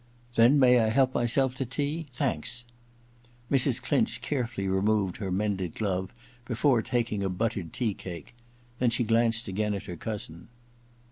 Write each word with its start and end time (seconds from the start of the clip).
* 0.19 0.33
Then 0.33 0.57
may 0.57 0.79
I 0.79 0.89
help 0.89 1.13
myself 1.13 1.53
to 1.57 1.63
tea? 1.63 2.07
Thanks.* 2.11 2.65
Mrs. 3.51 3.79
Clinch 3.79 4.19
carefully 4.19 4.67
removed 4.67 5.17
her 5.17 5.31
mended 5.31 5.75
glove 5.75 6.11
before 6.45 6.81
taking 6.81 7.21
a 7.23 7.29
buttered 7.29 7.71
tea 7.71 7.93
cake; 7.93 8.33
then 8.79 8.89
she 8.89 9.03
glanced 9.03 9.47
again 9.47 9.75
at 9.75 9.83
her 9.83 9.95
cousin. 9.97 10.47